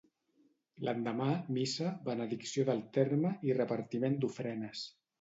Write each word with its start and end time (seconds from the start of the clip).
L'endemà, 0.87 1.27
missa, 1.59 1.93
benedicció 2.09 2.67
del 2.73 2.83
terme 2.99 3.37
i 3.51 3.57
repartiment 3.63 4.21
d'ofrenes. 4.25 4.87